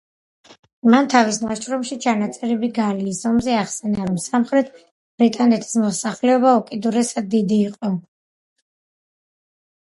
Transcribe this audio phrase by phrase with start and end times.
[0.93, 4.73] მან თავის ნაშრომში „ჩანაწერები გალიის ომზე“ ახსენა, რომ სამხრეთ
[5.23, 7.93] ბრიტანიის მოსახლეობა უკიდურესად დიდი იყო.